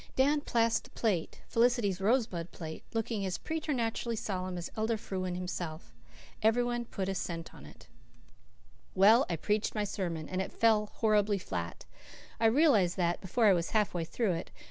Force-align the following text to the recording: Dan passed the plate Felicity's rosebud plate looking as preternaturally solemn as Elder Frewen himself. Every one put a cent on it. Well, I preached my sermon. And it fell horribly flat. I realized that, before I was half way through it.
Dan 0.15 0.41
passed 0.41 0.85
the 0.85 0.89
plate 0.89 1.41
Felicity's 1.47 2.01
rosebud 2.01 2.51
plate 2.51 2.81
looking 2.91 3.23
as 3.23 3.37
preternaturally 3.37 4.15
solemn 4.15 4.57
as 4.57 4.71
Elder 4.75 4.97
Frewen 4.97 5.35
himself. 5.35 5.93
Every 6.41 6.63
one 6.63 6.85
put 6.85 7.07
a 7.07 7.13
cent 7.13 7.53
on 7.53 7.67
it. 7.67 7.87
Well, 8.95 9.27
I 9.29 9.35
preached 9.35 9.75
my 9.75 9.83
sermon. 9.83 10.27
And 10.27 10.41
it 10.41 10.51
fell 10.51 10.87
horribly 10.87 11.37
flat. 11.37 11.85
I 12.39 12.47
realized 12.47 12.97
that, 12.97 13.21
before 13.21 13.45
I 13.45 13.53
was 13.53 13.69
half 13.77 13.93
way 13.93 14.03
through 14.03 14.31
it. 14.31 14.49